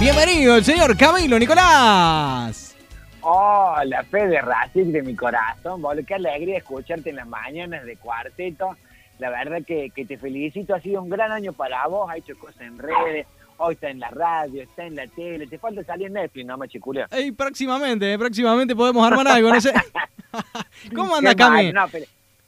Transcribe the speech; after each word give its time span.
Bienvenido 0.00 0.56
el 0.56 0.64
señor 0.64 0.96
Camilo 0.96 1.38
Nicolás. 1.38 2.74
Oh, 3.20 3.76
la 3.84 4.02
fe 4.04 4.28
de 4.28 5.02
mi 5.02 5.14
corazón, 5.14 5.82
boludo. 5.82 6.06
Qué 6.06 6.14
alegría 6.14 6.56
escucharte 6.56 7.10
en 7.10 7.16
las 7.16 7.26
mañanas 7.26 7.84
de 7.84 7.98
cuarteto. 7.98 8.78
La 9.18 9.28
verdad 9.28 9.58
que, 9.66 9.90
que 9.90 10.06
te 10.06 10.16
felicito. 10.16 10.74
Ha 10.74 10.80
sido 10.80 11.02
un 11.02 11.10
gran 11.10 11.30
año 11.30 11.52
para 11.52 11.86
vos. 11.86 12.10
Ha 12.10 12.16
hecho 12.16 12.34
cosas 12.38 12.62
en 12.62 12.78
redes. 12.78 13.26
Hoy 13.58 13.74
está 13.74 13.90
en 13.90 14.00
la 14.00 14.08
radio, 14.08 14.62
está 14.62 14.86
en 14.86 14.96
la 14.96 15.06
tele. 15.06 15.46
Te 15.46 15.58
falta 15.58 15.84
salir 15.84 16.06
en 16.06 16.14
Netflix, 16.14 16.46
¿no, 16.46 16.56
machiculeo? 16.56 17.06
Ey, 17.10 17.32
próximamente, 17.32 18.18
próximamente 18.18 18.74
podemos 18.74 19.06
armar 19.06 19.28
algo, 19.28 19.50
no 19.50 19.60
sé. 19.60 19.74
¿Cómo 20.96 21.14
anda, 21.14 21.34
Cami? 21.34 21.72
No, 21.74 21.86
pero 21.92 22.06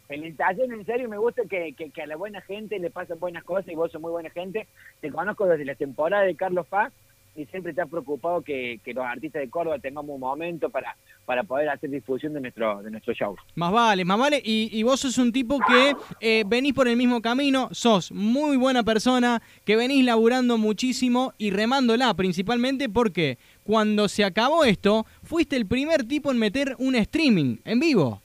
felicitaciones, 0.08 0.78
en 0.78 0.86
serio. 0.86 1.06
Me 1.10 1.18
gusta 1.18 1.42
que, 1.50 1.74
que, 1.74 1.90
que 1.90 2.00
a 2.00 2.06
la 2.06 2.16
buena 2.16 2.40
gente 2.40 2.78
le 2.78 2.88
pasan 2.88 3.20
buenas 3.20 3.44
cosas 3.44 3.68
y 3.68 3.74
vos 3.74 3.92
sos 3.92 4.00
muy 4.00 4.10
buena 4.10 4.30
gente. 4.30 4.66
Te 5.02 5.10
conozco 5.10 5.44
desde 5.44 5.66
la 5.66 5.74
temporada 5.74 6.22
de 6.22 6.34
Carlos 6.34 6.66
Paz 6.66 6.94
y 7.34 7.46
siempre 7.46 7.70
estás 7.70 7.88
preocupado 7.88 8.42
que, 8.42 8.78
que 8.84 8.92
los 8.92 9.04
artistas 9.04 9.40
de 9.42 9.48
Córdoba 9.48 9.78
tengamos 9.78 10.14
un 10.14 10.20
momento 10.20 10.68
para, 10.68 10.96
para 11.24 11.42
poder 11.44 11.68
hacer 11.70 11.88
difusión 11.90 12.34
de 12.34 12.40
nuestro, 12.40 12.82
de 12.82 12.90
nuestro 12.90 13.14
show. 13.14 13.36
Más 13.54 13.72
vale, 13.72 14.04
más 14.04 14.18
vale. 14.18 14.42
Y, 14.44 14.68
y 14.70 14.82
vos 14.82 15.00
sos 15.00 15.16
un 15.18 15.32
tipo 15.32 15.58
que 15.66 15.94
eh, 16.20 16.44
venís 16.46 16.74
por 16.74 16.88
el 16.88 16.96
mismo 16.96 17.22
camino, 17.22 17.68
sos 17.72 18.12
muy 18.12 18.56
buena 18.58 18.82
persona, 18.82 19.40
que 19.64 19.76
venís 19.76 20.04
laburando 20.04 20.58
muchísimo 20.58 21.32
y 21.38 21.50
remándola 21.50 22.12
principalmente 22.14 22.88
porque 22.88 23.38
cuando 23.64 24.08
se 24.08 24.24
acabó 24.24 24.64
esto, 24.64 25.06
fuiste 25.22 25.56
el 25.56 25.66
primer 25.66 26.04
tipo 26.04 26.30
en 26.30 26.38
meter 26.38 26.74
un 26.78 26.94
streaming 26.96 27.56
en 27.64 27.80
vivo. 27.80 28.20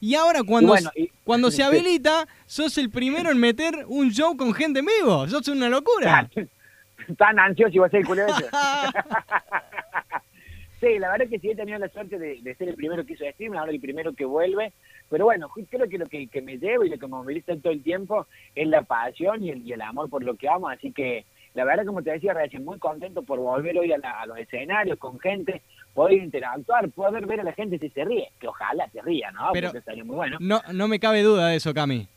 Y 0.00 0.16
ahora 0.16 0.42
cuando, 0.42 0.72
Y 0.72 0.74
bueno, 0.74 0.90
y- 0.96 1.10
cuando 1.22 1.50
se 1.52 1.62
habilita, 1.62 2.26
sos 2.46 2.76
el 2.78 2.90
primero 2.90 3.30
en 3.30 3.38
meter 3.38 3.84
un 3.86 4.10
show 4.10 4.36
con 4.36 4.52
gente 4.52 4.80
en 4.80 4.86
vivo. 4.86 5.28
Sos 5.28 5.46
una 5.46 5.68
locura. 5.68 6.28
Tan 7.16 7.38
ansioso 7.38 7.74
iba 7.74 7.86
a 7.86 7.90
ser 7.90 8.00
el 8.00 8.06
culero 8.06 8.28
ese. 8.28 8.46
Sí, 10.80 10.98
la 10.98 11.10
verdad 11.12 11.28
que 11.28 11.38
sí 11.38 11.50
he 11.50 11.54
tenido 11.54 11.78
la 11.78 11.90
suerte 11.90 12.18
de, 12.18 12.40
de 12.40 12.54
ser 12.54 12.70
el 12.70 12.74
primero 12.74 13.04
que 13.04 13.12
hizo 13.12 13.24
stream, 13.32 13.54
ahora 13.54 13.70
el 13.70 13.80
primero 13.80 14.14
que 14.14 14.24
vuelve. 14.24 14.72
Pero 15.10 15.26
bueno, 15.26 15.50
creo 15.68 15.86
que 15.90 15.98
lo 15.98 16.06
que, 16.06 16.26
que 16.28 16.40
me 16.40 16.56
llevo 16.56 16.84
y 16.84 16.88
lo 16.88 16.96
que 16.96 17.06
me 17.06 17.10
moviliza 17.18 17.54
todo 17.58 17.70
el 17.74 17.82
tiempo 17.82 18.26
es 18.54 18.66
la 18.66 18.80
pasión 18.80 19.44
y 19.44 19.50
el, 19.50 19.58
y 19.66 19.74
el 19.74 19.82
amor 19.82 20.08
por 20.08 20.22
lo 20.24 20.36
que 20.36 20.48
amo. 20.48 20.70
Así 20.70 20.90
que 20.90 21.26
la 21.52 21.66
verdad, 21.66 21.84
como 21.84 22.02
te 22.02 22.12
decía 22.12 22.32
recién, 22.32 22.64
muy 22.64 22.78
contento 22.78 23.22
por 23.22 23.38
volver 23.38 23.76
hoy 23.76 23.92
a, 23.92 23.98
la- 23.98 24.22
a 24.22 24.26
los 24.26 24.38
escenarios 24.38 24.98
con 24.98 25.20
gente, 25.20 25.60
poder 25.92 26.14
interactuar, 26.22 26.88
poder 26.88 27.26
ver 27.26 27.40
a 27.40 27.44
la 27.44 27.52
gente 27.52 27.78
si 27.78 27.90
se 27.90 28.02
ríe. 28.02 28.30
Que 28.40 28.48
ojalá 28.48 28.88
se 28.88 29.02
ría, 29.02 29.30
¿no? 29.32 29.50
Pero- 29.52 29.68
Porque 29.72 29.84
salió 29.84 30.06
muy 30.06 30.16
bueno. 30.16 30.38
No, 30.40 30.62
no 30.72 30.88
me 30.88 30.98
cabe 30.98 31.20
duda 31.22 31.48
de 31.48 31.56
eso, 31.56 31.74
Cami. 31.74 32.08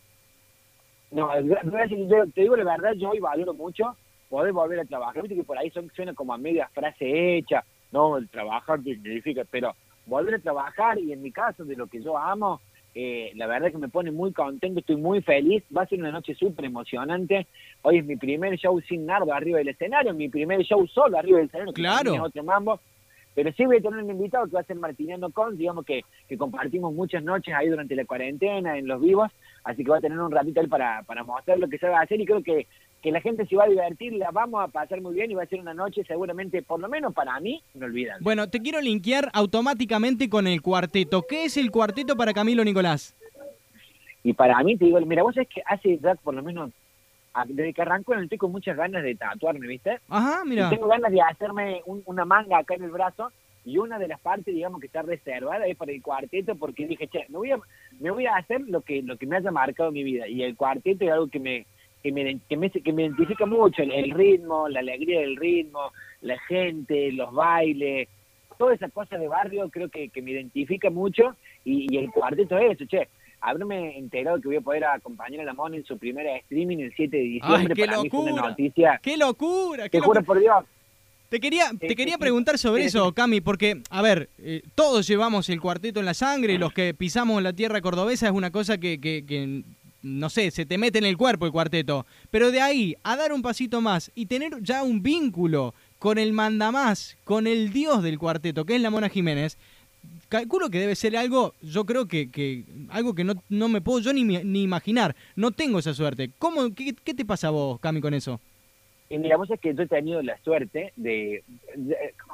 No, 1.11 1.29
gracias, 1.43 1.99
yo 2.07 2.25
te 2.33 2.41
digo 2.41 2.55
la 2.55 2.63
verdad, 2.63 2.93
yo 2.93 3.09
hoy 3.09 3.19
valoro 3.19 3.53
mucho 3.53 3.97
poder 4.33 4.51
volver 4.51 4.79
a 4.79 4.85
trabajar. 4.85 5.21
Viste 5.21 5.35
que 5.35 5.43
por 5.43 5.59
ahí 5.59 5.69
son, 5.69 5.91
suena 5.95 6.15
como 6.15 6.33
a 6.33 6.39
media 6.39 6.67
frase 6.73 7.37
hecha, 7.37 7.63
no, 7.91 8.17
el 8.17 8.27
trabajar 8.29 8.81
significa, 8.81 9.43
pero 9.47 9.75
volver 10.07 10.33
a 10.33 10.39
trabajar 10.39 10.97
y 10.97 11.13
en 11.13 11.21
mi 11.21 11.31
caso, 11.31 11.63
de 11.63 11.75
lo 11.75 11.85
que 11.85 12.01
yo 12.01 12.17
amo, 12.17 12.59
eh, 12.95 13.31
la 13.35 13.45
verdad 13.45 13.71
que 13.71 13.77
me 13.77 13.89
pone 13.89 14.09
muy 14.09 14.33
contento, 14.33 14.79
estoy 14.79 14.95
muy 14.95 15.21
feliz, 15.21 15.63
va 15.75 15.83
a 15.83 15.87
ser 15.87 15.99
una 15.99 16.11
noche 16.11 16.33
súper 16.33 16.65
emocionante. 16.65 17.45
Hoy 17.83 17.99
es 17.99 18.05
mi 18.05 18.15
primer 18.15 18.57
show 18.57 18.81
sin 18.81 19.05
Nardo 19.05 19.31
arriba 19.31 19.59
del 19.59 19.67
escenario, 19.67 20.15
mi 20.15 20.29
primer 20.29 20.61
show 20.63 20.87
solo 20.87 21.15
arriba 21.15 21.37
del 21.37 21.45
escenario, 21.45 21.73
Claro. 21.73 22.23
otro 22.23 22.43
mambo. 22.43 22.79
Pero 23.35 23.51
sí 23.53 23.65
voy 23.65 23.77
a 23.77 23.81
tener 23.81 24.03
un 24.03 24.09
invitado 24.09 24.45
que 24.45 24.53
va 24.53 24.59
a 24.61 24.63
ser 24.63 24.75
Martiniano 24.77 25.31
Con, 25.31 25.57
digamos 25.57 25.85
que, 25.85 26.03
que 26.27 26.37
compartimos 26.37 26.93
muchas 26.93 27.23
noches 27.23 27.53
ahí 27.53 27.67
durante 27.67 27.95
la 27.95 28.05
cuarentena, 28.05 28.77
en 28.77 28.87
los 28.87 29.01
vivos, 29.01 29.31
así 29.63 29.83
que 29.83 29.89
va 29.91 29.97
a 29.97 30.01
tener 30.01 30.19
un 30.19 30.31
ratito 30.31 30.61
él 30.61 30.69
para, 30.69 31.01
para 31.03 31.23
mostrar 31.23 31.57
lo 31.57 31.67
que 31.67 31.77
se 31.77 31.87
va 31.87 31.99
a 31.99 32.03
hacer 32.03 32.19
y 32.21 32.25
creo 32.25 32.43
que, 32.43 32.67
que 33.03 33.11
la 33.11 33.19
gente 33.21 33.45
se 33.45 33.55
va 33.57 33.65
a 33.65 33.67
divertir, 33.67 34.13
la 34.13 34.31
vamos 34.31 34.63
a 34.63 34.69
pasar 34.69 35.01
muy 35.01 35.13
bien 35.13 35.29
y 35.29 35.35
va 35.35 35.43
a 35.43 35.47
ser 35.47 35.59
una 35.59 35.73
noche 35.73 36.03
seguramente, 36.07 36.63
por 36.63 36.79
lo 36.79 36.87
menos 36.87 37.13
para 37.13 37.37
mí, 37.41 37.61
inolvidable. 37.75 38.23
Bueno, 38.23 38.49
te 38.49 38.61
quiero 38.61 38.79
linkear 38.79 39.29
automáticamente 39.33 40.29
con 40.29 40.47
el 40.47 40.61
cuarteto. 40.61 41.21
¿Qué 41.27 41.43
es 41.43 41.57
el 41.57 41.69
cuarteto 41.69 42.15
para 42.15 42.33
Camilo 42.33 42.63
Nicolás? 42.63 43.13
Y 44.23 44.31
para 44.31 44.57
mí, 44.63 44.77
te 44.77 44.85
digo, 44.85 45.01
mira, 45.01 45.21
vos 45.21 45.35
sabés 45.35 45.49
que 45.49 45.61
hace 45.65 45.97
ya 46.01 46.15
por 46.15 46.33
lo 46.33 46.41
menos, 46.41 46.71
desde 47.47 47.73
que 47.73 47.81
arrancó, 47.81 48.13
estoy 48.15 48.37
con 48.37 48.53
muchas 48.53 48.77
ganas 48.77 49.03
de 49.03 49.15
tatuarme, 49.15 49.67
¿viste? 49.67 49.99
Ajá, 50.07 50.43
mira. 50.45 50.67
Y 50.67 50.75
tengo 50.75 50.87
ganas 50.87 51.11
de 51.11 51.19
hacerme 51.21 51.81
un- 51.85 52.03
una 52.05 52.23
manga 52.23 52.59
acá 52.59 52.75
en 52.75 52.83
el 52.83 52.91
brazo 52.91 53.33
y 53.65 53.79
una 53.79 53.99
de 53.99 54.07
las 54.07 54.21
partes, 54.21 54.53
digamos, 54.55 54.79
que 54.79 54.87
está 54.87 55.01
reservada 55.01 55.67
es 55.67 55.75
para 55.75 55.91
el 55.91 56.01
cuarteto 56.01 56.55
porque 56.55 56.87
dije, 56.87 57.07
che, 57.07 57.25
me 57.27 57.37
voy 57.37 57.51
a, 57.51 57.57
me 57.99 58.11
voy 58.11 58.27
a 58.27 58.37
hacer 58.37 58.61
lo 58.61 58.79
que, 58.79 59.01
lo 59.01 59.17
que 59.17 59.25
me 59.27 59.35
haya 59.35 59.51
marcado 59.51 59.91
mi 59.91 60.03
vida. 60.03 60.25
Y 60.27 60.41
el 60.43 60.55
cuarteto 60.55 61.03
es 61.03 61.11
algo 61.11 61.27
que 61.27 61.39
me, 61.39 61.65
que 62.03 62.11
me, 62.11 62.39
que 62.49 62.57
me, 62.57 62.69
que 62.69 62.93
me 62.93 63.03
identifica 63.03 63.45
mucho, 63.45 63.81
el, 63.81 63.91
el 63.91 64.11
ritmo, 64.11 64.67
la 64.67 64.81
alegría 64.81 65.21
del 65.21 65.37
ritmo, 65.37 65.91
la 66.21 66.37
gente, 66.41 67.11
los 67.13 67.33
bailes, 67.33 68.09
toda 68.57 68.73
esa 68.73 68.89
cosa 68.89 69.17
de 69.17 69.27
barrio 69.27 69.69
creo 69.69 69.89
que, 69.89 70.09
que 70.09 70.21
me 70.21 70.31
identifica 70.31 70.89
mucho 70.89 71.35
y, 71.63 71.87
y 71.89 71.97
el 71.97 72.11
cuarteto 72.11 72.57
es 72.57 72.73
eso, 72.73 72.85
che. 72.85 73.07
Haberme 73.45 73.97
enterado 73.97 74.39
que 74.39 74.47
voy 74.47 74.55
a 74.55 74.61
poder 74.61 74.85
acompañar 74.85 75.41
a 75.41 75.43
la 75.43 75.53
Mona 75.53 75.75
en 75.75 75.83
su 75.83 75.97
primera 75.97 76.33
streaming 76.37 76.77
el 76.77 76.93
7 76.95 77.17
de 77.17 77.23
diciembre, 77.23 77.59
¡Ay, 77.59 77.75
qué 77.75 77.85
para 77.85 78.01
mí 78.01 78.09
fue 78.09 78.19
una 78.21 78.29
locura! 78.31 78.49
noticia. 78.49 78.99
¡Qué 79.03 79.17
locura! 79.17 79.83
Te 79.83 79.89
qué 79.89 79.99
juro 79.99 80.21
locura! 80.21 80.25
por 80.25 80.39
Dios, 80.39 80.65
Te 81.27 81.41
quería, 81.41 81.65
te 81.77 81.93
quería 81.93 82.17
preguntar 82.17 82.57
sobre 82.57 82.85
eso. 82.85 83.11
Cami, 83.11 83.41
porque, 83.41 83.81
a 83.89 84.01
ver, 84.01 84.29
eh, 84.39 84.61
todos 84.75 85.05
llevamos 85.07 85.49
el 85.49 85.59
cuarteto 85.59 85.99
en 85.99 86.05
la 86.05 86.13
sangre, 86.13 86.57
los 86.57 86.71
que 86.71 86.93
pisamos 86.93 87.43
la 87.43 87.51
tierra 87.51 87.81
cordobesa 87.81 88.27
es 88.27 88.31
una 88.31 88.49
cosa 88.51 88.77
que, 88.77 89.01
que, 89.01 89.25
que, 89.25 89.63
no 90.03 90.29
sé, 90.29 90.51
se 90.51 90.65
te 90.65 90.77
mete 90.77 90.99
en 90.99 91.05
el 91.05 91.17
cuerpo 91.17 91.45
el 91.45 91.51
cuarteto. 91.51 92.05
Pero 92.29 92.51
de 92.51 92.61
ahí 92.61 92.95
a 93.03 93.15
dar 93.15 93.33
un 93.33 93.41
pasito 93.41 93.81
más 93.81 94.11
y 94.13 94.27
tener 94.27 94.61
ya 94.61 94.83
un 94.83 95.01
vínculo 95.01 95.73
con 95.97 96.17
el 96.17 96.33
mandamás, 96.33 97.17
con 97.23 97.47
el 97.47 97.71
dios 97.73 98.03
del 98.03 98.19
cuarteto, 98.19 98.65
que 98.65 98.75
es 98.75 98.81
la 98.81 98.89
Mona 98.89 99.09
Jiménez, 99.09 99.57
calculo 100.27 100.69
que 100.69 100.79
debe 100.79 100.95
ser 100.95 101.15
algo, 101.15 101.53
yo 101.61 101.85
creo 101.85 102.07
que, 102.07 102.29
que 102.29 102.65
algo 102.89 103.15
que 103.15 103.23
no, 103.23 103.35
no 103.49 103.69
me 103.69 103.79
puedo 103.81 103.99
yo 103.99 104.11
ni, 104.13 104.23
ni 104.23 104.61
imaginar. 104.63 105.15
No 105.35 105.51
tengo 105.51 105.79
esa 105.79 105.93
suerte. 105.93 106.31
¿Cómo, 106.37 106.73
qué, 106.75 106.93
qué 107.03 107.13
te 107.13 107.23
pasa 107.25 107.47
a 107.47 107.51
vos, 107.51 107.79
Cami, 107.79 108.01
con 108.01 108.13
eso? 108.13 108.41
Y 109.09 109.17
mira, 109.19 109.37
vos 109.37 109.49
es 109.51 109.59
que 109.59 109.75
yo 109.75 109.83
he 109.83 109.87
tenido 109.87 110.21
la 110.23 110.37
suerte 110.43 110.91
de... 110.95 111.43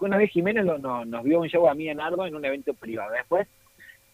una 0.01 0.17
vez 0.17 0.31
Jiménez 0.31 0.65
no- 0.65 1.03
nos 1.05 1.23
vio 1.23 1.41
un 1.41 1.49
show 1.49 1.67
a 1.67 1.73
mí 1.75 1.89
en 1.89 1.97
Nardo 1.97 2.25
en 2.25 2.35
un 2.35 2.45
evento 2.45 2.73
privado. 2.73 3.11
Después 3.11 3.47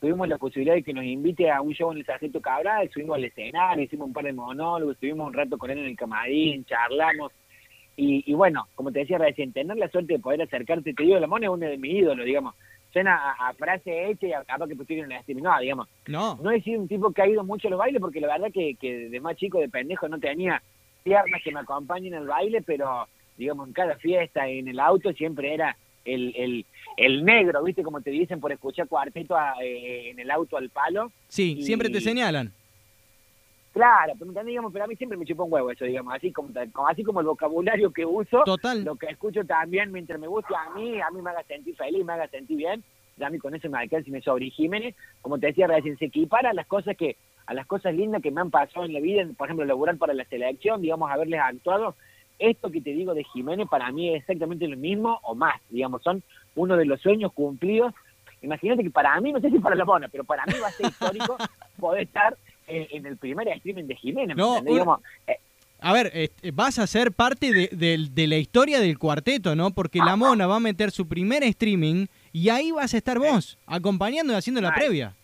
tuvimos 0.05 0.27
la 0.27 0.37
posibilidad 0.37 0.75
de 0.75 0.83
que 0.83 0.93
nos 0.93 1.03
invite 1.03 1.49
a 1.49 1.61
un 1.61 1.73
show 1.73 1.91
en 1.91 1.97
el 1.97 2.05
Sargento 2.05 2.39
Cabral, 2.39 2.87
subimos 2.93 3.15
al 3.15 3.23
escenario, 3.23 3.83
hicimos 3.83 4.05
un 4.07 4.13
par 4.13 4.23
de 4.25 4.33
monólogos, 4.33 4.93
estuvimos 4.93 5.25
un 5.27 5.33
rato 5.33 5.57
con 5.57 5.71
él 5.71 5.79
en 5.79 5.85
el 5.85 5.95
camarín, 5.95 6.63
charlamos. 6.65 7.31
Y, 7.97 8.23
y 8.29 8.33
bueno, 8.35 8.67
como 8.75 8.91
te 8.91 8.99
decía 8.99 9.17
recién, 9.17 9.51
tener 9.51 9.75
la 9.77 9.89
suerte 9.89 10.13
de 10.13 10.19
poder 10.19 10.43
acercarte, 10.43 10.93
te 10.93 11.03
digo, 11.03 11.17
la 11.17 11.25
Mona 11.25 11.47
es 11.47 11.51
uno 11.51 11.65
de 11.65 11.77
mis 11.79 11.91
ídolos, 11.95 12.23
digamos. 12.23 12.53
Suena 12.93 13.15
a, 13.31 13.47
a 13.49 13.53
frase 13.55 14.11
hecha 14.11 14.27
y 14.27 14.33
a- 14.33 14.43
capaz 14.43 14.67
que 14.67 14.75
pusieron 14.75 15.05
en 15.11 15.17
la 15.17 15.21
stream. 15.23 15.41
No, 15.41 15.59
digamos, 15.59 15.87
No. 16.07 16.35
no 16.35 16.51
he 16.51 16.61
sido 16.61 16.81
un 16.81 16.87
tipo 16.87 17.11
que 17.11 17.23
ha 17.23 17.27
ido 17.27 17.43
mucho 17.43 17.67
a 17.67 17.71
los 17.71 17.79
bailes 17.79 17.99
porque 17.99 18.21
la 18.21 18.27
verdad 18.27 18.51
que, 18.53 18.75
que 18.75 19.09
de 19.09 19.19
más 19.19 19.35
chico, 19.37 19.59
de 19.59 19.69
pendejo, 19.69 20.07
no 20.07 20.19
tenía 20.19 20.61
piernas 21.03 21.41
que 21.43 21.51
me 21.51 21.61
acompañen 21.61 22.13
al 22.13 22.27
baile, 22.27 22.61
pero 22.61 23.07
digamos, 23.37 23.67
en 23.67 23.73
cada 23.73 23.95
fiesta, 23.95 24.47
en 24.47 24.67
el 24.67 24.79
auto, 24.79 25.11
siempre 25.13 25.51
era 25.53 25.75
el, 26.05 26.33
el, 26.37 26.65
el 26.97 27.25
negro, 27.25 27.63
¿viste? 27.63 27.83
Como 27.83 27.99
te 28.01 28.11
dicen 28.11 28.39
por 28.39 28.51
escuchar 28.51 28.87
cuarteto 28.87 29.35
a- 29.35 29.55
eh, 29.61 30.11
en 30.11 30.19
el 30.19 30.31
auto 30.31 30.55
al 30.57 30.69
palo. 30.69 31.11
Sí, 31.27 31.55
Y- 31.59 31.63
siempre 31.63 31.89
te 31.89 31.99
señalan. 31.99 32.53
Claro, 33.73 34.13
pero, 34.17 34.43
digamos, 34.45 34.71
pero 34.71 34.85
a 34.85 34.87
mí 34.87 34.95
siempre 34.95 35.17
me 35.17 35.25
chupó 35.25 35.43
un 35.43 35.51
huevo 35.51 35.69
eso, 35.69 35.83
digamos, 35.83 36.13
así 36.15 36.31
como, 36.31 36.49
así 36.87 37.03
como 37.03 37.19
el 37.19 37.25
vocabulario 37.25 37.91
que 37.91 38.05
uso, 38.05 38.41
Total. 38.45 38.85
lo 38.85 38.95
que 38.95 39.07
escucho 39.07 39.43
también, 39.43 39.91
mientras 39.91 40.17
me 40.17 40.27
guste 40.27 40.53
a 40.55 40.69
mí, 40.73 41.01
a 41.01 41.09
mí 41.11 41.21
me 41.21 41.29
haga 41.31 41.43
sentir 41.43 41.75
feliz, 41.75 42.05
me 42.05 42.13
haga 42.13 42.29
sentir 42.29 42.55
bien, 42.55 42.81
ya 43.17 43.27
a 43.27 43.29
mí 43.29 43.37
con 43.37 43.53
eso 43.53 43.69
me 43.69 43.77
alcanza 43.79 44.07
y 44.07 44.13
me 44.13 44.21
sobre. 44.21 44.49
Jiménez, 44.49 44.95
como 45.21 45.37
te 45.39 45.47
decía 45.47 45.67
recién, 45.67 45.97
se 45.97 46.05
equipara 46.05 46.51
a 46.51 46.53
las 46.53 46.67
cosas 46.67 46.95
que, 46.95 47.17
a 47.47 47.53
las 47.53 47.67
cosas 47.67 47.93
lindas 47.93 48.21
que 48.21 48.31
me 48.31 48.39
han 48.39 48.49
pasado 48.49 48.85
en 48.85 48.93
la 48.93 49.01
vida, 49.01 49.27
por 49.37 49.47
ejemplo, 49.47 49.65
laburar 49.65 49.97
para 49.97 50.13
la 50.13 50.23
selección, 50.23 50.81
digamos, 50.81 51.11
haberles 51.11 51.41
actuado. 51.41 51.95
Esto 52.39 52.69
que 52.71 52.81
te 52.81 52.91
digo 52.91 53.13
de 53.13 53.23
Jiménez 53.23 53.67
para 53.69 53.91
mí 53.91 54.09
es 54.09 54.21
exactamente 54.21 54.67
lo 54.67 54.77
mismo 54.77 55.19
o 55.23 55.35
más, 55.35 55.55
digamos, 55.69 56.01
son 56.03 56.21
uno 56.55 56.75
de 56.77 56.85
los 56.85 57.01
sueños 57.01 57.31
cumplidos. 57.33 57.93
Imagínate 58.41 58.83
que 58.83 58.89
para 58.91 59.19
mí, 59.21 59.31
no 59.31 59.39
sé 59.39 59.49
si 59.49 59.59
para 59.59 59.75
la 59.75 59.85
Mona, 59.85 60.07
pero 60.09 60.23
para 60.23 60.45
mí 60.45 60.53
va 60.61 60.67
a 60.67 60.71
ser 60.71 60.87
histórico 60.87 61.37
poder 61.79 62.03
estar 62.03 62.37
en, 62.67 62.87
en 62.91 63.05
el 63.05 63.17
primer 63.17 63.47
streaming 63.47 63.85
de 63.85 63.95
Jiménez. 63.95 64.35
¿me 64.35 64.41
No, 64.41 64.59
una- 64.59 64.69
Digamos, 64.71 64.99
eh, 65.27 65.37
A 65.79 65.93
ver, 65.93 66.31
vas 66.53 66.77
a 66.79 66.87
ser 66.87 67.11
parte 67.11 67.51
de, 67.53 67.69
de- 67.71 68.07
de 68.11 68.27
la 68.27 68.37
historia 68.37 68.79
del 68.79 68.97
cuarteto, 68.99 69.55
¿no? 69.55 69.71
Porque 69.71 69.99
la 69.99 70.15
Mona 70.15 70.47
va 70.47 70.57
a 70.57 70.59
meter 70.59 70.91
su 70.91 71.07
primer 71.07 71.43
streaming 71.43 72.07
y 72.33 72.49
ahí 72.49 72.71
vas 72.71 72.93
a 72.93 72.97
estar 72.97 73.17
vos, 73.19 73.57
acompañando 73.65 74.33
y 74.33 74.35
haciendo 74.35 74.61
la 74.61 74.73
previa. 74.73 75.15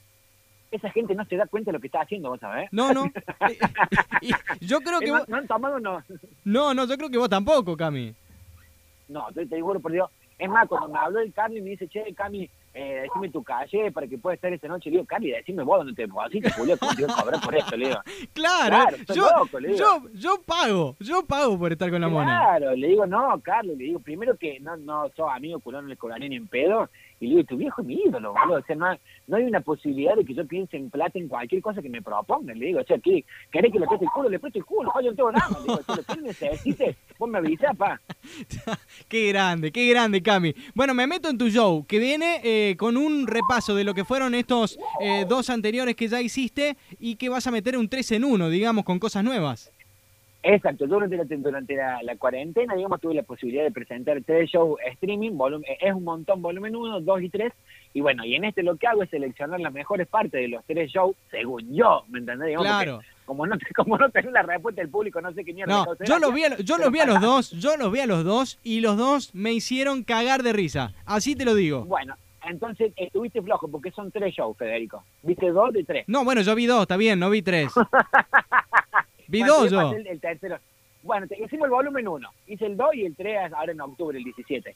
Esa 0.72 0.90
gente 0.90 1.14
no 1.16 1.26
se 1.26 1.36
da 1.36 1.46
cuenta 1.48 1.70
de 1.70 1.74
lo 1.74 1.82
que 1.82 1.88
está 1.88 2.02
haciendo, 2.02 2.30
vos 2.30 2.40
sabés. 2.40 2.70
No, 2.72 2.94
no. 2.94 3.12
Yo 4.62 4.80
creo 4.80 5.00
que 5.00 5.12
vos... 5.12 5.28
no 5.28 5.38
han 5.38 5.48
tomado, 5.48 5.80
no. 5.80 6.02
No, 6.46 6.74
no, 6.74 6.86
yo 6.86 6.98
creo 6.98 7.10
que 7.10 7.18
vos 7.18 7.30
tampoco, 7.30 7.76
Cami. 7.76 8.16
No, 9.10 9.28
te, 9.34 9.46
te 9.46 9.62
juro 9.62 9.80
por 9.80 9.92
Dios. 9.92 10.10
Es 10.40 10.50
más, 10.50 10.68
cuando 10.68 10.88
me 10.88 10.98
habló 10.98 11.20
el 11.20 11.34
Cami, 11.34 11.62
me 11.62 11.72
dice, 11.72 11.88
che, 11.88 12.14
Cami, 12.16 12.50
eh, 12.74 13.02
decime 13.04 13.30
tu 13.30 13.44
calle 13.44 13.92
para 13.92 14.08
que 14.08 14.18
pueda 14.18 14.36
estar 14.36 14.52
esta 14.54 14.68
noche. 14.68 14.90
Le 14.90 14.98
digo, 14.98 15.06
Cali, 15.06 15.32
decime 15.32 15.64
vos 15.64 15.80
dónde 15.80 15.94
te 15.94 16.04
depositas, 16.04 16.56
Julio, 16.56 16.78
¿cómo 16.80 16.96
te 16.96 17.06
voy 17.06 17.14
a 17.14 17.22
cobrar 17.22 17.42
por 17.42 17.56
esto? 17.56 17.76
Le 17.76 17.88
digo, 17.88 18.00
Claro, 18.34 18.78
Claro, 18.88 18.98
yo, 19.14 19.30
loco, 19.38 19.60
le 19.60 19.68
digo. 19.70 19.80
yo, 19.80 20.10
yo 20.14 20.42
pago, 20.42 20.96
yo 21.00 21.26
pago 21.26 21.60
por 21.60 21.72
estar 21.74 21.90
con 21.92 22.00
la 22.02 22.08
mona. 22.08 22.26
claro, 22.26 22.76
le 22.76 22.88
digo, 22.88 23.06
no, 23.06 23.40
Carlos, 23.42 23.78
le 23.78 23.84
digo, 23.86 24.00
primero 24.00 24.38
que 24.38 24.60
no, 24.62 24.78
no 24.78 25.10
sos 25.16 25.30
amigo, 25.30 25.60
culón, 25.60 25.84
no 25.84 25.90
le 25.90 25.98
cobraré 25.98 26.30
ni 26.30 26.38
en 26.38 26.48
pedo. 26.48 26.90
Y 27.22 27.28
le 27.28 27.36
digo, 27.36 27.44
tu 27.44 27.58
viejo 27.58 27.82
es 27.82 27.88
mi 27.88 28.02
ídolo, 28.04 28.34
boludo. 28.34 28.58
O 28.58 28.64
sea, 28.64 28.76
no, 28.76 28.88
no 29.28 29.38
hay 29.38 29.44
una 29.44 29.62
posibilidad 29.62 30.16
de 30.16 30.26
que 30.26 30.34
yo 30.34 30.46
piense 30.48 30.76
en 30.76 30.90
plata 30.90 31.20
en 31.20 31.28
cualquier 31.28 31.62
cosa 31.62 31.80
que 31.80 31.88
me 31.88 32.02
propongan. 32.02 32.58
Le 32.58 32.66
digo, 32.66 32.82
o 32.82 32.84
sea, 32.84 32.98
¿qué, 32.98 33.24
¿querés 33.52 33.72
que 33.72 33.80
le 33.80 33.86
preste 33.86 34.06
el 34.06 34.12
culo? 34.12 34.28
Le 34.30 34.40
presto 34.40 34.58
el 34.58 34.66
culo, 34.66 34.92
yo 35.04 35.12
no 35.12 35.16
tengo 35.16 35.32
nada. 35.32 35.48
Le 35.60 35.62
digo, 35.62 36.58
si 36.64 36.72
lo 36.72 36.96
vos 37.20 37.30
me 37.30 37.38
avisás, 37.38 37.78
pa. 37.78 38.02
Qué 39.08 39.28
grande, 39.28 39.72
qué 39.72 39.88
grande, 39.88 40.24
Cami. 40.24 40.56
Bueno, 40.74 40.96
me 40.96 41.06
meto 41.06 41.30
en 41.30 41.38
tu 41.38 41.50
show, 41.50 41.86
que 41.86 42.00
viene 42.00 42.42
eh, 42.44 42.76
con 42.78 42.98
un 42.98 43.28
repaso 43.28 43.76
de 43.76 43.84
lo 43.84 43.94
que 43.94 44.04
fueron 44.04 44.34
estos 44.34 44.80
eh, 45.00 45.26
dos 45.30 45.52
anteriores 45.52 45.96
que 45.96 46.08
ya 46.08 46.22
hiciste 46.22 46.78
y 47.00 47.18
que 47.18 47.30
vas 47.30 47.46
a 47.46 47.52
meter 47.52 47.78
un 47.78 47.88
3 47.88 48.14
en 48.14 48.24
1, 48.24 48.50
digamos, 48.50 48.84
con 48.84 48.98
cosas 48.98 49.24
nuevas. 49.24 49.72
Exacto, 50.44 50.88
durante 50.88 51.16
la, 51.18 51.24
durante 51.26 51.76
la, 51.76 52.02
la 52.02 52.16
cuarentena, 52.18 52.74
digamos, 52.76 53.00
tuve 53.00 53.14
la 53.14 53.22
posibilidad 53.24 53.64
de 53.64 53.72
presentar 53.72 54.20
tres 54.26 54.50
shows 54.50 54.80
streaming, 54.94 55.32
volum- 55.34 55.64
eh, 55.68 55.78
es 55.82 55.94
un 55.94 56.04
montón, 56.04 56.42
volumen 56.42 56.76
1, 56.76 57.02
2 57.02 57.22
y 57.22 57.30
3, 57.30 57.54
y 57.94 58.02
bueno, 58.02 58.26
y 58.26 58.34
en 58.36 58.46
este 58.46 58.64
lo 58.64 58.76
que 58.76 58.88
hago 58.88 59.04
es 59.04 59.10
seleccionar 59.12 59.60
las 59.60 59.72
mejores 59.72 60.08
partes 60.08 60.42
de 60.42 60.48
los 60.48 60.66
tres 60.66 60.90
shows, 60.92 61.16
según 61.30 61.72
yo, 61.76 62.04
¿me 62.10 62.20
entendés? 62.20 62.48
Digamos, 62.48 62.66
Claro. 62.68 63.02
como 63.26 63.46
no, 63.46 63.56
como 63.76 63.98
no 64.00 64.10
tengo 64.10 64.32
la 64.32 64.42
respuesta 64.42 64.82
del 64.82 64.90
público, 64.90 65.22
no 65.22 65.32
sé 65.34 65.46
qué 65.46 65.54
mierda. 65.54 65.86
No, 65.86 65.96
yo 66.04 66.18
los 66.18 66.34
vi, 66.34 66.44
a, 66.46 66.58
yo 66.58 66.78
los 66.80 66.92
vi 66.92 67.00
a 67.02 67.06
los 67.06 67.22
dos, 67.22 67.52
yo 67.52 67.78
los 67.78 67.92
vi 67.92 68.00
a 68.00 68.08
los 68.08 68.24
dos 68.24 68.58
y 68.64 68.80
los 68.82 68.98
dos 68.98 69.36
me 69.36 69.54
hicieron 69.54 70.04
cagar 70.04 70.42
de 70.42 70.54
risa. 70.54 70.92
Así 71.06 71.36
te 71.36 71.46
lo 71.46 71.54
digo. 71.54 71.86
Bueno, 71.86 72.16
entonces 72.44 72.92
estuviste 72.96 73.40
flojo, 73.44 73.68
porque 73.68 73.92
son 73.92 74.10
tres 74.12 74.34
shows, 74.34 74.58
Federico. 74.58 75.04
¿Viste 75.22 75.52
dos 75.52 75.72
de 75.72 75.84
tres? 75.84 76.06
No, 76.08 76.26
bueno, 76.26 76.42
yo 76.42 76.56
vi 76.56 76.66
dos, 76.66 76.82
está 76.82 76.98
bien, 76.98 77.20
no 77.20 77.30
vi 77.30 77.44
tres. 77.44 77.72
Vi 79.32 79.40
Bueno, 79.40 79.54
dos 79.56 79.64
te 79.64 79.70
yo. 79.72 79.78
pasé 79.82 79.96
El, 80.02 80.08
el 80.08 80.20
tercero. 80.20 80.60
Bueno, 81.04 81.26
te- 81.28 81.42
hicimos 81.44 81.66
el 81.66 81.72
volumen 81.72 82.08
1, 82.08 82.30
hice 82.48 82.66
el 82.66 82.76
2 82.78 82.90
y 82.96 83.06
el 83.06 83.16
3 83.16 83.54
ahora 83.54 83.72
en 83.72 83.82
octubre, 83.82 84.18
el 84.18 84.24
17. 84.24 84.76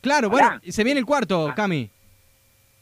Claro, 0.00 0.28
bueno, 0.30 0.48
Hola. 0.48 0.60
se 0.72 0.84
viene 0.84 1.00
el 1.00 1.06
cuarto, 1.06 1.48
Ah. 1.48 1.54
Cami. 1.54 1.90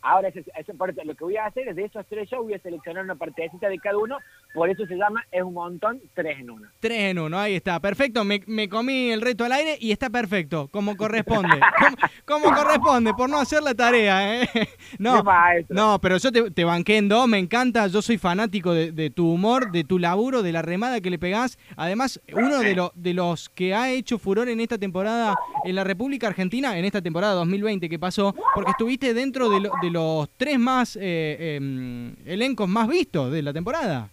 Ahora, 0.09 0.31
parte- 0.79 1.05
lo 1.05 1.15
que 1.15 1.25
voy 1.25 1.37
a 1.37 1.47
hacer 1.47 1.69
es 1.69 1.77
de 1.77 1.85
esos 1.85 2.05
tres 2.09 2.29
shows, 2.31 2.45
voy 2.45 2.55
a 2.55 2.59
seleccionar 2.61 3.05
una 3.05 3.15
partecita 3.17 3.69
de 3.69 3.79
cada 3.79 3.99
uno, 3.99 4.19
por 4.55 4.69
eso 4.71 4.87
se 4.87 4.95
llama 4.97 5.25
Es 5.31 5.43
un 5.43 5.55
montón, 5.55 6.01
tres 6.15 6.39
en 6.39 6.51
uno. 6.51 6.69
Tres 6.81 6.99
en 7.11 7.19
uno, 7.19 7.39
ahí 7.39 7.55
está, 7.57 7.81
perfecto. 7.81 8.25
Me, 8.25 8.41
me 8.47 8.69
comí 8.69 9.11
el 9.11 9.21
reto 9.21 9.45
al 9.45 9.53
aire 9.53 9.77
y 9.81 9.91
está 9.93 10.09
perfecto, 10.11 10.69
como 10.71 10.97
corresponde. 10.97 11.59
como, 12.27 12.45
como 12.45 12.57
corresponde, 12.57 13.15
por 13.15 13.29
no 13.29 13.39
hacer 13.39 13.63
la 13.63 13.75
tarea, 13.75 14.43
¿eh? 14.43 14.49
No, 14.99 15.23
no, 15.69 15.99
pero 16.01 16.17
yo 16.19 16.31
te, 16.33 16.51
te 16.51 16.65
banqué 16.65 16.97
en 16.99 17.09
dos, 17.09 17.27
me 17.29 17.39
encanta, 17.39 17.87
yo 17.89 18.01
soy 18.03 18.19
fanático 18.19 18.73
de, 18.73 18.93
de 18.93 19.11
tu 19.11 19.31
humor, 19.31 19.71
de 19.73 19.85
tu 19.85 19.99
laburo, 19.99 20.43
de 20.43 20.53
la 20.53 20.63
remada 20.63 21.01
que 21.01 21.11
le 21.11 21.19
pegás. 21.19 21.59
Además, 21.77 22.21
uno 22.33 22.59
de, 22.61 22.75
lo- 22.75 22.93
de 22.95 23.15
los 23.15 23.49
que 23.51 23.75
ha 23.75 23.91
hecho 23.91 24.19
furor 24.19 24.49
en 24.49 24.61
esta 24.61 24.79
temporada 24.79 25.37
en 25.65 25.75
la 25.75 25.85
República 25.85 26.29
Argentina, 26.29 26.79
en 26.79 26.85
esta 26.85 27.03
temporada 27.03 27.35
2020 27.35 27.89
que 27.89 27.99
pasó, 27.99 28.35
porque 28.55 28.71
estuviste 28.71 29.13
dentro 29.15 29.49
de, 29.51 29.61
lo- 29.61 29.73
de 29.83 29.91
los 29.97 30.29
tres 30.37 30.59
más 30.59 30.97
eh, 31.01 31.57
em, 31.57 32.15
elencos 32.27 32.69
más 32.69 32.87
vistos 32.87 33.33
de 33.33 33.41
la 33.41 33.53
temporada. 33.53 34.11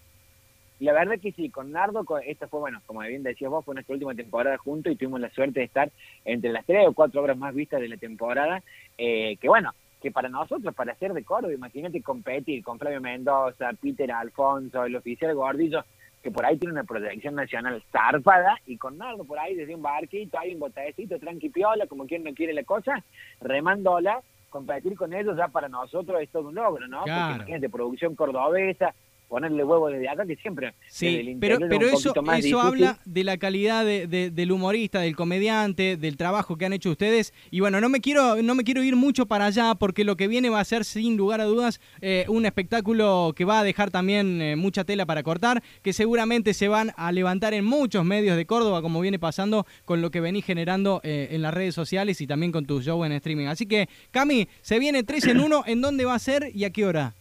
La 0.80 0.94
verdad 0.94 1.19
que 1.19 1.31
sí, 1.33 1.50
con 1.50 1.71
Nardo, 1.71 2.06
esta 2.25 2.47
fue, 2.47 2.62
bueno, 2.62 2.81
como 2.85 3.01
bien 3.01 3.24
decías 3.24 3.51
vos, 3.51 3.63
fue 3.63 3.74
nuestra 3.74 3.94
última 3.94 4.15
temporada 4.15 4.57
juntos 4.57 4.91
y 4.91 4.95
tuvimos 4.95 5.19
la 5.19 5.30
suerte 5.30 5.59
de 5.59 5.65
estar 5.65 5.91
entre 6.25 6.51
las 6.51 6.65
tres 6.65 6.88
o 6.88 6.94
cuatro 6.94 7.21
obras 7.21 7.38
más 7.38 7.53
vistas 7.53 7.81
de 7.81 7.89
la 7.89 7.97
temporada, 7.97 8.63
eh, 8.97 9.38
que 9.41 9.47
bueno, 9.47 9.74
que 10.01 10.12
para 10.12 10.30
nosotros, 10.30 10.74
para 10.74 10.95
ser 10.95 11.13
de 11.13 11.24
Córdoba, 11.24 11.53
imagínate 11.53 12.01
competir 12.01 12.63
con 12.63 12.79
Flavio 12.79 13.01
Mendoza, 13.01 13.71
Peter 13.81 14.12
Alfonso, 14.12 14.83
el 14.86 14.95
oficial 14.95 15.36
Gordillo, 15.36 15.83
que 16.21 16.31
por 16.31 16.45
ahí 16.45 16.57
tiene 16.57 16.74
una 16.74 16.86
proyección 16.86 17.36
nacional 17.36 17.83
zarpada, 17.91 18.57
y 18.65 18.77
con 18.77 18.97
Nardo 18.97 19.25
por 19.25 19.39
ahí 19.39 19.56
desde 19.56 19.75
un 19.75 19.81
barquito, 19.81 20.39
hay 20.39 20.53
un 20.53 20.59
botecito, 20.59 21.19
tranqui 21.19 21.50
piola, 21.50 21.88
como 21.88 22.07
quien 22.07 22.24
no 22.24 22.33
quiere 22.33 22.53
la 22.53 22.63
cosa, 22.63 23.03
remándola, 23.41 24.21
competir 24.53 24.95
con 24.95 25.11
ellos 25.13 25.35
ya 25.35 25.47
para 25.47 25.67
nosotros 25.67 26.21
es 26.21 26.29
todo 26.29 26.50
un 26.50 26.55
logro, 26.55 26.88
¿no? 26.88 27.03
Claro. 27.03 27.38
Porque 27.38 27.38
imagínate, 27.38 27.69
producción 27.69 28.15
cordobesa, 28.15 28.94
ponerle 29.27 29.63
huevo 29.63 29.89
desde 29.89 30.07
acá, 30.09 30.25
que 30.25 30.35
siempre 30.35 30.73
Sí, 30.87 31.07
el 31.07 31.37
pero, 31.39 31.55
es 31.55 31.61
pero 31.69 31.87
eso, 31.87 32.13
más 32.21 32.43
eso 32.45 32.61
habla 32.61 32.99
de 33.05 33.23
la 33.23 33.37
calidad 33.37 33.83
de- 33.85 34.05
de- 34.07 34.29
del 34.29 34.51
humorista, 34.51 34.99
del 34.99 35.15
comediante, 35.15 35.97
del 35.97 36.17
trabajo 36.17 36.55
que 36.57 36.65
han 36.65 36.73
hecho 36.73 36.91
ustedes. 36.91 37.33
Y 37.49 37.59
bueno, 37.59 37.81
no 37.81 37.89
me 37.89 37.99
quiero, 37.99 38.41
no 38.43 38.53
me 38.55 38.63
quiero 38.63 38.83
ir 38.83 38.95
mucho 38.95 39.25
para 39.25 39.45
allá 39.47 39.75
porque 39.75 40.03
lo 40.03 40.15
que 40.17 40.27
viene 40.27 40.49
va 40.49 40.59
a 40.59 40.65
ser 40.65 40.85
sin 40.85 41.17
lugar 41.17 41.41
a 41.41 41.45
dudas 41.45 41.81
eh, 42.01 42.25
un 42.27 42.45
espectáculo 42.45 43.33
que 43.35 43.45
va 43.45 43.59
a 43.59 43.63
dejar 43.63 43.89
también 43.91 44.41
eh, 44.41 44.55
mucha 44.55 44.83
tela 44.83 45.05
para 45.05 45.23
cortar, 45.23 45.63
que 45.81 45.93
seguramente 45.93 46.53
se 46.53 46.67
van 46.67 46.91
a 46.95 47.11
levantar 47.11 47.53
en 47.53 47.65
muchos 47.65 48.05
medios 48.05 48.37
de 48.37 48.45
Córdoba, 48.45 48.81
como 48.81 49.01
viene 49.01 49.19
pasando 49.19 49.65
con 49.85 50.01
lo 50.01 50.11
que 50.11 50.21
venís 50.21 50.45
generando 50.45 51.01
eh, 51.03 51.29
en 51.31 51.41
las 51.41 51.53
redes 51.53 51.73
sociales 51.75 52.21
y 52.21 52.27
también 52.27 52.51
con 52.51 52.65
tu 52.65 52.81
show 52.81 53.03
en 53.03 53.11
streaming. 53.13 53.47
Así 53.47 53.65
que, 53.65 53.87
Cami, 54.11 54.47
se 54.61 54.79
viene 54.79 55.03
3 55.03 55.25
en 55.27 55.39
1, 55.39 55.63
¿en 55.65 55.81
dónde 55.81 56.05
va 56.05 56.13
a 56.15 56.19
ser 56.19 56.51
y 56.53 56.65
a 56.65 56.69
qué 56.69 56.85
hora? 56.85 57.15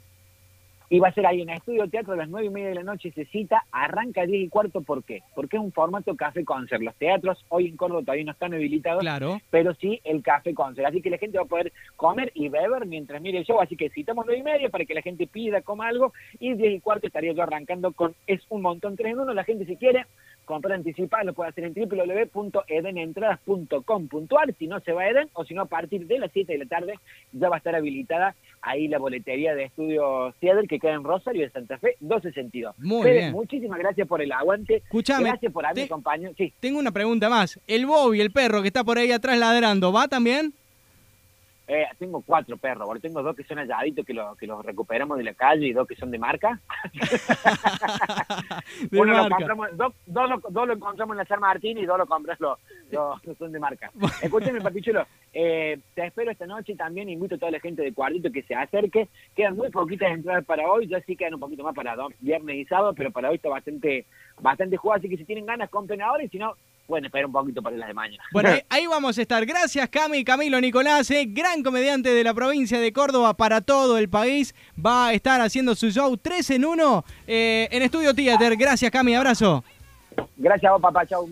Y 0.92 1.00
va 1.00 1.08
a 1.08 1.14
ser 1.14 1.24
ahí 1.24 1.40
en 1.40 1.48
Estudio 1.48 1.88
Teatro 1.88 2.12
a 2.12 2.16
las 2.16 2.28
nueve 2.28 2.48
y 2.48 2.50
media 2.50 2.68
de 2.68 2.74
la 2.74 2.82
noche 2.82 3.10
se 3.12 3.24
cita, 3.24 3.64
arranca 3.72 4.20
a 4.20 4.26
10 4.26 4.42
y 4.44 4.48
cuarto, 4.50 4.82
¿por 4.82 5.02
qué? 5.04 5.22
Porque 5.34 5.56
es 5.56 5.62
un 5.62 5.72
formato 5.72 6.14
café 6.16 6.44
concert. 6.44 6.82
Los 6.82 6.94
teatros 6.96 7.42
hoy 7.48 7.66
en 7.68 7.78
Córdoba 7.78 8.02
todavía 8.02 8.26
no 8.26 8.32
están 8.32 8.52
habilitados, 8.52 9.00
Claro. 9.00 9.40
pero 9.48 9.72
sí 9.76 10.02
el 10.04 10.22
café 10.22 10.52
concert. 10.52 10.86
Así 10.88 11.00
que 11.00 11.08
la 11.08 11.16
gente 11.16 11.38
va 11.38 11.44
a 11.44 11.48
poder 11.48 11.72
comer 11.96 12.30
y 12.34 12.50
beber 12.50 12.84
mientras 12.84 13.22
mire 13.22 13.38
el 13.38 13.46
show. 13.46 13.58
Así 13.58 13.74
que 13.74 13.88
citamos 13.88 14.26
nueve 14.26 14.40
y 14.40 14.44
media 14.44 14.68
para 14.68 14.84
que 14.84 14.92
la 14.92 15.00
gente 15.00 15.26
pida, 15.26 15.62
coma 15.62 15.88
algo. 15.88 16.12
Y 16.38 16.52
10 16.52 16.74
y 16.74 16.80
cuarto 16.80 17.06
estaría 17.06 17.32
yo 17.32 17.42
arrancando 17.42 17.92
con 17.92 18.14
Es 18.26 18.42
un 18.50 18.60
montón 18.60 18.94
3 18.94 19.12
en 19.14 19.20
1. 19.20 19.32
La 19.32 19.44
gente 19.44 19.64
si 19.64 19.76
quiere 19.76 20.04
comprar 20.44 20.74
anticipada 20.76 21.24
lo 21.24 21.32
puede 21.34 21.50
hacer 21.50 21.64
en 21.64 21.74
www.edenentradas.com.ar. 21.74 24.54
Si 24.58 24.66
no 24.66 24.80
se 24.80 24.92
va 24.92 25.02
a 25.02 25.08
Eden 25.10 25.28
o 25.34 25.44
si 25.44 25.54
no 25.54 25.62
a 25.62 25.66
partir 25.66 26.06
de 26.06 26.18
las 26.18 26.30
7 26.32 26.52
de 26.52 26.58
la 26.58 26.66
tarde 26.66 26.94
ya 27.32 27.48
va 27.48 27.56
a 27.56 27.58
estar 27.58 27.74
habilitada 27.74 28.34
ahí 28.60 28.88
la 28.88 28.98
boletería 28.98 29.54
de 29.54 29.64
Estudio 29.64 30.34
Theater 30.40 30.66
que 30.68 30.78
queda 30.78 30.92
en 30.94 31.04
Rosario 31.04 31.42
de 31.42 31.50
Santa 31.50 31.78
Fe 31.78 31.96
1262. 32.00 32.78
Muy 32.78 33.02
Fede, 33.02 33.18
bien. 33.18 33.32
muchísimas 33.32 33.78
gracias 33.78 34.06
por 34.06 34.22
el 34.22 34.32
aguante. 34.32 34.76
Escuchame, 34.76 35.28
Gracias 35.30 35.52
por 35.52 35.64
haberme 35.64 35.84
acompañado. 35.84 36.34
Sí, 36.36 36.52
Tengo 36.60 36.78
una 36.78 36.92
pregunta 36.92 37.28
más. 37.28 37.58
¿El 37.66 37.86
Bobby, 37.86 38.20
el 38.20 38.32
perro 38.32 38.62
que 38.62 38.68
está 38.68 38.84
por 38.84 38.98
ahí 38.98 39.10
atrás 39.12 39.38
ladrando, 39.38 39.92
va 39.92 40.08
también? 40.08 40.52
eh, 41.68 41.86
tengo 41.98 42.20
cuatro 42.20 42.56
perros, 42.58 42.86
porque 42.86 43.00
tengo 43.08 43.22
dos 43.22 43.34
que 43.34 43.44
son 43.44 43.56
halladitos 43.56 44.04
que, 44.04 44.12
lo- 44.12 44.34
que 44.36 44.46
los 44.46 44.62
recuperamos 44.64 45.16
de 45.16 45.24
la 45.24 45.32
calle 45.32 45.66
y 45.68 45.72
dos 45.72 45.88
que 45.88 45.96
son 45.96 46.10
de 46.10 46.18
marca. 46.18 46.60
Uno 48.92 49.04
lo 49.04 49.12
marca. 49.28 49.36
compramos, 49.36 49.76
dos, 49.76 49.92
dos, 50.06 50.28
lo, 50.28 50.38
dos 50.50 50.66
lo 50.66 50.72
encontramos 50.74 51.14
en 51.14 51.18
la 51.18 51.24
San 51.26 51.40
Martín 51.40 51.78
y 51.78 51.86
dos 51.86 51.98
lo 51.98 52.06
compras 52.06 52.38
los, 52.40 52.58
los, 52.90 53.24
los 53.24 53.38
son 53.38 53.52
de 53.52 53.58
marca. 53.60 53.90
Escúcheme, 54.22 54.60
Papichulo, 54.60 55.06
eh, 55.32 55.78
te 55.94 56.06
espero 56.06 56.30
esta 56.30 56.46
noche 56.46 56.72
y 56.72 56.76
también 56.76 57.08
invito 57.08 57.34
a 57.34 57.38
toda 57.38 57.52
la 57.52 57.60
gente 57.60 57.82
de 57.82 57.92
Cuartito 57.92 58.30
que 58.30 58.42
se 58.42 58.54
acerque. 58.54 59.08
Quedan 59.34 59.56
muy 59.56 59.70
poquitas 59.70 60.10
entradas 60.12 60.44
para 60.44 60.68
hoy, 60.70 60.86
ya 60.86 61.00
sí 61.02 61.16
quedan 61.16 61.34
un 61.34 61.40
poquito 61.40 61.62
más 61.64 61.74
para 61.74 61.96
do- 61.96 62.08
viernes 62.20 62.56
y 62.56 62.64
sábado, 62.66 62.94
pero 62.94 63.10
para 63.10 63.30
hoy 63.30 63.36
está 63.36 63.48
bastante, 63.48 64.06
bastante 64.40 64.76
jugado, 64.76 64.98
así 65.00 65.08
que 65.08 65.16
si 65.16 65.24
tienen 65.24 65.46
ganas, 65.46 65.70
compren 65.70 66.02
ahora 66.02 66.22
y 66.24 66.28
si 66.28 66.38
no, 66.38 66.54
pueden 66.86 67.04
esperar 67.04 67.26
un 67.26 67.32
poquito 67.32 67.62
para 67.62 67.76
las 67.76 67.88
de 67.88 67.94
mañana. 67.94 68.22
Bueno, 68.32 68.50
ahí, 68.68 68.86
vamos 68.86 69.18
a 69.18 69.22
estar. 69.22 69.44
Gracias, 69.46 69.88
Cami, 69.88 70.24
Camilo 70.24 70.60
Nicolás, 70.60 71.10
eh, 71.10 71.24
gran 71.28 71.62
comediante 71.62 72.10
de 72.10 72.24
la 72.24 72.34
provincia 72.34 72.78
de 72.78 72.92
Córdoba 72.92 73.34
para 73.34 73.60
todo 73.60 73.98
el 73.98 74.08
país. 74.08 74.54
Va 74.74 75.08
a 75.08 75.12
estar 75.12 75.40
haciendo 75.40 75.74
su 75.74 75.90
show 75.90 76.16
3 76.16 76.50
en 76.50 76.64
1 76.64 77.04
en 77.26 77.82
Estudio 77.82 78.14
Theater. 78.14 78.56
Gracias, 78.56 78.90
Cami, 78.90 79.14
abrazo. 79.14 79.64
Gracias 80.36 80.68
a 80.68 80.72
vos, 80.72 80.82
papá, 80.82 81.06
chao. 81.06 81.28